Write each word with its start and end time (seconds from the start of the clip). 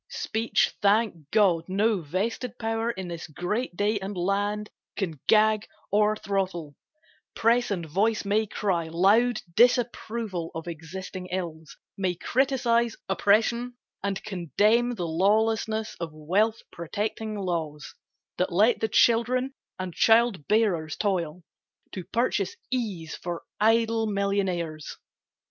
Speech, 0.09 0.73
thank 0.81 1.29
God, 1.29 1.65
No 1.67 2.01
vested 2.01 2.57
power 2.57 2.89
in 2.89 3.07
this 3.07 3.27
great 3.27 3.75
day 3.77 3.99
and 3.99 4.17
land 4.17 4.71
Can 4.97 5.19
gag 5.27 5.67
or 5.91 6.15
throttle; 6.15 6.75
Press 7.35 7.69
and 7.69 7.85
voice 7.85 8.25
may 8.25 8.47
cry 8.47 8.87
Loud 8.87 9.41
disapproval 9.53 10.49
of 10.55 10.67
existing 10.67 11.27
ills, 11.27 11.77
May 11.99 12.15
criticise 12.15 12.97
oppression 13.07 13.77
and 14.01 14.23
condemn 14.23 14.95
The 14.95 15.05
lawlessness 15.07 15.93
of 15.99 16.09
wealth 16.11 16.63
protecting 16.71 17.37
laws 17.37 17.93
That 18.39 18.51
let 18.51 18.79
the 18.79 18.87
children 18.89 19.53
and 19.77 19.93
child 19.93 20.47
bearers 20.47 20.95
toil 20.95 21.43
To 21.91 22.03
purchase 22.05 22.55
ease 22.71 23.13
for 23.15 23.43
idle 23.59 24.07
millionaires. 24.07 24.97